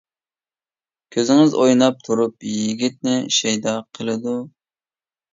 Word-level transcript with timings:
كۆزىڭىز 1.15 1.51
ئويناپ 1.59 1.99
تۇرۇپ، 2.07 2.47
يىگىتنى 2.51 3.13
شەيدا 3.35 3.75
قىلىدۇ. 3.99 4.33